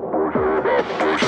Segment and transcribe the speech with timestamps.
[0.00, 0.62] Bonjour,
[0.98, 1.21] bonjour.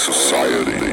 [0.00, 0.89] society.